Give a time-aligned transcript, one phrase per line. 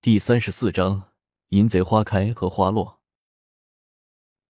[0.00, 1.10] 第三十四章
[1.48, 3.00] 淫贼花开和花落。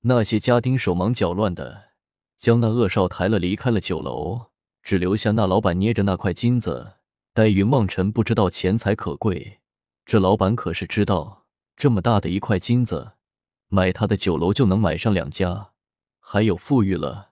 [0.02, 1.92] 那些家丁手忙脚乱的
[2.36, 4.50] 将那恶少抬了离开了酒楼，
[4.82, 6.96] 只留下那老板捏着那块金子。
[7.32, 9.60] 待云望尘不知道钱财可贵，
[10.04, 11.46] 这老板可是知道，
[11.78, 13.12] 这么大的一块金子，
[13.68, 15.70] 买他的酒楼就能买上两家，
[16.20, 17.30] 还有富裕了，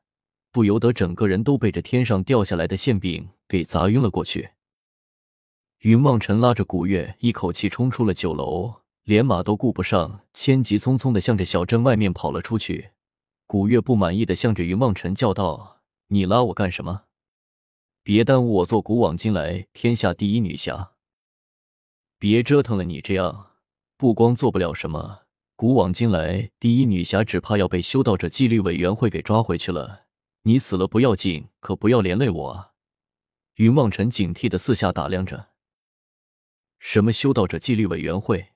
[0.51, 4.53] 不由得整个人都被这天上掉下来的馅饼给砸晕了过去。
[5.81, 12.91] 云梦辰拉着古月，一口气冲出了酒楼，连马都顾不上，千急匆匆的向着小镇外面跑了出去。
[13.47, 17.03] 古月不满意的向着云梦辰叫道：“你拉我干什么？
[18.03, 20.93] 别耽误我做古往今来天下第一女侠！
[22.19, 23.51] 别折腾了，你这样
[23.99, 25.21] 不光做不了什么，
[25.55, 30.07] 古往今来第一女侠只怕要被修道者纪律委员会给抓回去了。
[30.43, 32.73] 你死了不要紧，可不要连累我啊！”
[33.57, 35.51] 云梦辰警惕的四下打量着。
[36.89, 38.51] 什么修道者纪律委员会？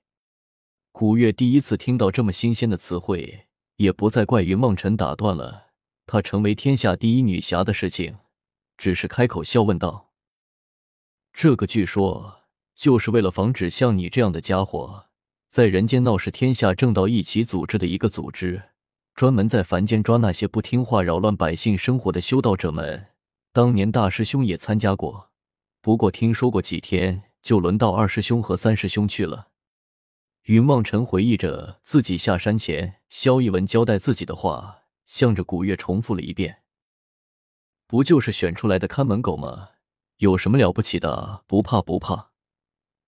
[0.93, 5.73] 古月第一次听到这么新鲜的词汇，也不再怪云梦辰打断了
[6.07, 8.19] 他成为天下第一女侠的事情，
[8.77, 10.13] 只是开口笑问道
[11.35, 12.45] ：“这个据说
[12.77, 15.07] 就是为了防止像你这样的家伙
[15.49, 18.63] 在人间闹事，天下正道一起组织的一个组织，
[19.17, 23.09] 专门在凡间抓那些不听话、扰乱百姓生活的修道者们。
[23.53, 25.31] 当年大师兄也参加过，
[25.83, 29.49] 不过听说过几天。”就轮到二师兄和三师兄去了。
[30.45, 36.63] 云望尘回忆着自己下山前萧逸文交代自己的话，向着古月重复了一遍
[37.87, 39.69] ：“不就是选出来的看门狗吗？
[40.17, 41.45] 有什么了不起的？
[41.47, 42.31] 不怕不怕。”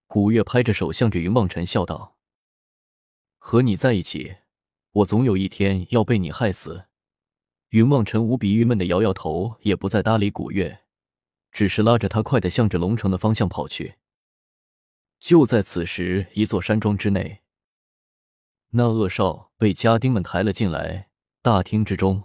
[0.07, 2.17] 古月拍着手，向着云望尘笑道
[3.39, 4.37] ：“和你在一起，
[4.93, 6.85] 我总有一天要被你害死。”
[7.71, 10.81] 云望尘无比郁闷的摇摇头，也不再搭理古月，
[11.51, 13.95] 只是拉着他快的向着龙城的方向跑去。
[15.23, 17.43] 就在此时，一座山庄之内，
[18.71, 21.11] 那恶少被家丁们抬了进来。
[21.41, 22.25] 大厅之中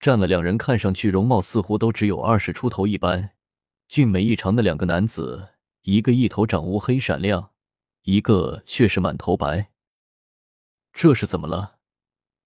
[0.00, 3.32] 站了两人，看上去容貌似乎都只有二十出头一般，
[3.88, 5.50] 俊美异常的两个男子，
[5.82, 7.50] 一个一头长乌黑闪亮，
[8.04, 9.70] 一个却是满头白。
[10.94, 11.76] 这是怎么了？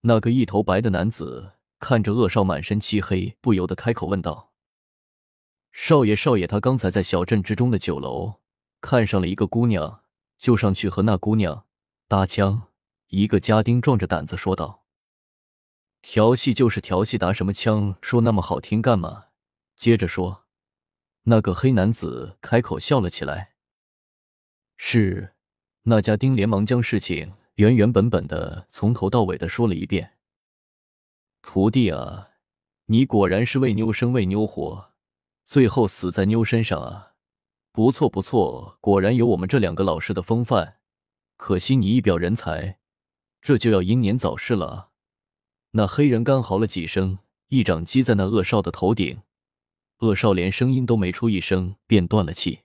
[0.01, 4.51] 那个一头白的男子看着恶少满身漆黑，不由得开口问道
[5.71, 8.35] ：“少爷，少爷，他刚才在小镇之中的酒楼。”
[8.85, 10.03] 看上了一个姑娘，
[10.37, 11.65] 就上去和那姑娘
[12.07, 12.69] 搭腔。
[13.07, 14.85] 一个家丁壮着胆子说道
[16.03, 17.97] ：“调戏就是调戏，搭什么腔？
[18.03, 19.29] 说那么好听干嘛？”
[19.75, 20.45] 接着说，
[21.23, 23.55] 那个黑男子开口笑了起来。
[24.77, 25.33] 是
[25.85, 30.19] 那家丁连忙将事情原原本本的从头到尾的说了一遍。
[31.41, 32.33] 徒弟啊，
[32.85, 34.93] 你果然是为妞生为妞活，
[35.47, 37.14] 最后死在妞身上啊！
[37.75, 40.77] 不错不错，果然有我们这两个老师的风范。
[41.37, 42.79] 可惜你一表人才，
[43.43, 44.91] 这就要英年早逝了！
[45.73, 47.19] 那黑人干嚎了几声，
[47.49, 49.23] 一掌击在那恶少的头顶，
[49.99, 52.61] 恶少连声音都没出一声，便断了气。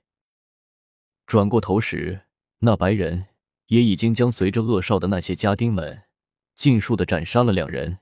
[1.26, 2.28] 转过头时，
[2.60, 3.26] 那白人
[3.66, 6.04] 也已经将随着恶少的那些家丁们
[6.54, 7.98] 尽数的斩杀了两人，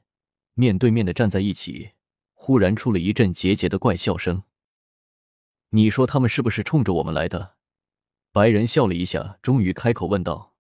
[0.56, 1.92] 面对面的站在一起，
[2.34, 4.44] 忽然出了一阵桀桀的怪笑声。
[5.70, 7.56] 你说他们是不是冲着我们来的？
[8.32, 10.54] 白人笑了一下，终于开口问道：“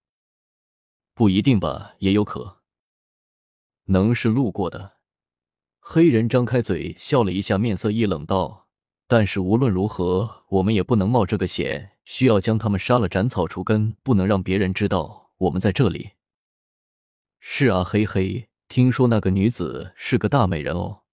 [1.14, 2.62] 不一定吧，也有可
[3.86, 4.98] 能是路过的。”
[5.80, 8.68] 黑人张开嘴笑了一下，面色一冷道
[9.08, 16.12] ：“但是无论如何，我们也不能冒这个险，需要将他们杀了，斩草除根，不能让别人知道我们在这里。”
[17.40, 21.04] 是啊，嘿嘿，听说那个女子是个大美人哦。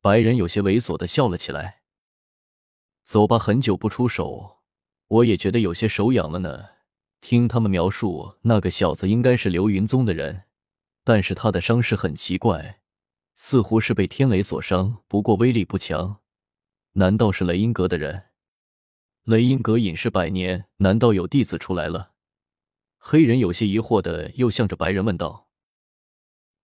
[0.00, 1.82] 白人有些猥琐的笑了起来。
[3.06, 4.56] 走吧，很久不出手，
[5.06, 6.64] 我也觉得有些手痒了呢。
[7.20, 10.42] 听他们描述，那个小子应该是流云宗的人，
[11.04, 12.80] 但是他的伤势很奇怪，
[13.36, 16.16] 似乎是被天雷所伤，不过威力不强。
[16.94, 18.24] 难道是雷音阁的人？
[19.22, 22.10] 雷音阁隐世百年，难道有弟子出来了？
[22.98, 25.46] 黑人有些疑惑的又向着白人问道：“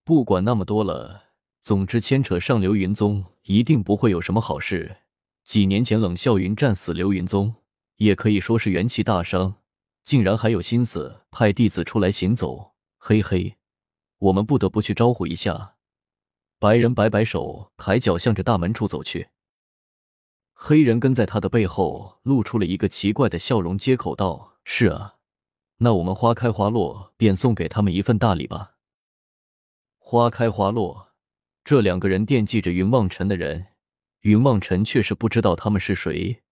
[0.02, 1.26] 不管那么多了，
[1.62, 4.96] 总之牵扯上流云宗，一定不会有什么好事。”
[5.44, 7.54] 几年前，冷笑云战死流云宗，
[7.96, 9.56] 也可以说是元气大伤，
[10.04, 12.72] 竟然还有心思派弟子出来行走。
[12.98, 13.56] 嘿嘿，
[14.18, 15.74] 我们不得不去招呼一下。
[16.58, 19.30] 白人摆摆手，抬脚向着大门处走去。
[20.52, 25.16] 黑人跟在他的背后，露出了一个奇怪的笑容，接口道：“是啊，
[25.78, 28.76] 那我们花开花落，便送给他们一份大礼吧。”
[29.98, 31.08] 花开花落，
[31.64, 33.71] 这两个人惦记着云望尘的人。
[34.22, 36.42] 云望尘却是不知道他们是谁，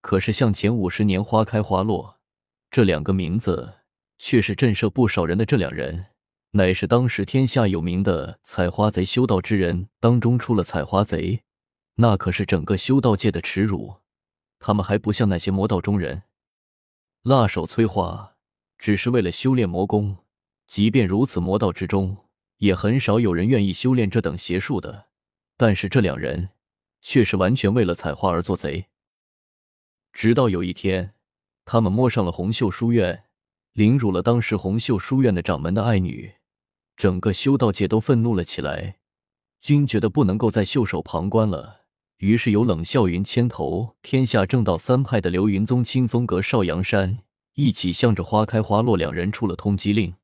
[0.00, 2.18] 可是向前五十年花开花落
[2.70, 3.74] 这两个名字
[4.18, 6.06] 却是震慑不少人的这两人，
[6.52, 11.42] 乃是当时天下有名的采花贼修道之人当中出了采花贼，
[11.96, 13.96] 那可是整个修道界的耻辱。
[14.58, 16.22] 他们还不像那些魔道中人，
[17.22, 18.36] 辣手摧花，
[18.78, 20.18] 只是为了修炼魔功。
[20.66, 22.16] 即便如此，魔道之中
[22.58, 25.08] 也很少有人愿意修炼这等邪术的。
[25.56, 26.50] 但是这两人
[27.00, 28.86] 却是完全为了采花而做贼。
[30.12, 31.14] 直到有一天，
[31.64, 33.24] 他们摸上了红袖书院。
[33.72, 36.34] 凌辱了当时红袖书院的掌门的爱女，
[36.96, 38.96] 整个修道界都愤怒了起来。
[39.60, 41.82] 均觉得不能够再袖手旁观了，
[42.16, 47.20] 于是由冷笑云牵头，天下正道三派的流云宗、清风阁、少阳山
[47.54, 50.14] 一起向着花开花落两人出了通缉令。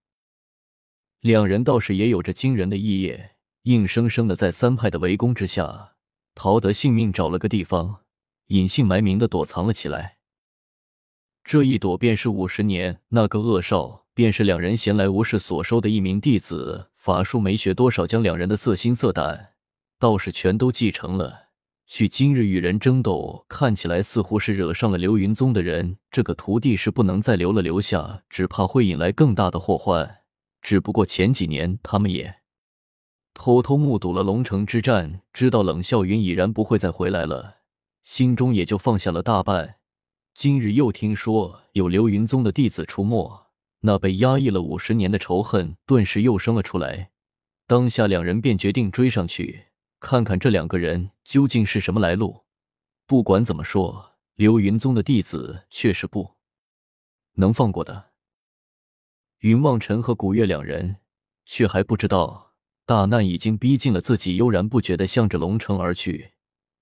[1.20, 5.93] 两人倒是也有着惊人的义业，硬生生的在三派的围攻之下，
[6.37, 8.03] 逃得性命，找了个地方
[8.49, 10.19] 隐姓埋名的躲藏了起来。
[11.43, 19.55] 这一躲便是五十年，那个恶少便是两人闲来无事所收的一名弟子，法术没学多少，将两人的色心色胆
[19.99, 21.47] 倒是全都继承了。
[21.87, 30.19] 去今日与人争斗，看起来似乎是惹上了流云宗的人，这个徒弟是不能再留了，留下只怕会引来更大的祸患。
[30.61, 32.43] 只不过前几年他们也
[33.37, 37.59] 偷偷目睹了龙城之战，知道冷笑云已然不会再回来了，
[38.03, 39.77] 心中也就放下了大半。
[40.33, 43.47] 今日又听说有流云宗的弟子出没，
[43.81, 47.11] 那被压抑了五十年的仇恨顿时又生了出来。
[47.67, 49.67] 当下两人便决定追上去，
[50.00, 52.44] 看看这两个人究竟是什么来路。
[53.06, 56.37] 不管怎么说，流云宗的弟子确实不
[57.35, 58.06] 能放过的。
[59.41, 60.97] 云望尘和古月两人
[61.44, 62.55] 却还不知道，
[62.87, 66.35] 大难已经逼近了自己，悠然不觉地向着龙城而去。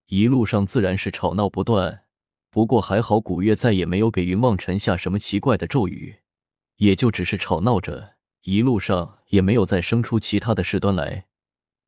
[0.06, 2.02] 一路上自然是吵闹不断。
[2.50, 6.16] 不过还好，古月再也没有给云望尘下什么奇怪的咒语，
[6.76, 11.26] 也就只是吵闹着，一路上也没有再生出其他的事端来。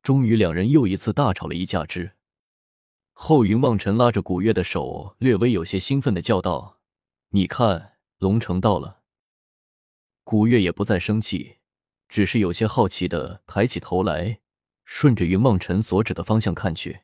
[0.01, 2.13] 终于，两人又一次大吵了一架之
[3.13, 6.79] 后，云望尘拉着古月的手，略微有些兴奋的叫道
[7.29, 9.01] ：“你看，龙城到了。”
[10.25, 11.56] 古月也不再生气，
[12.07, 14.39] 只是有些好奇的抬起头来，
[14.85, 17.01] 顺着云梦辰所指的方向看去。